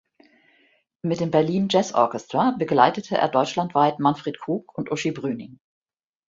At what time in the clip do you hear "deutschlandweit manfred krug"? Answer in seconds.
3.29-4.75